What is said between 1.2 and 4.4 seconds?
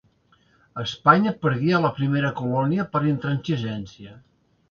perdia la primera colònia per intransigència.